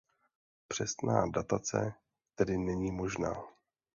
[0.67, 1.93] Přesná datace
[2.35, 3.43] tedy není možná.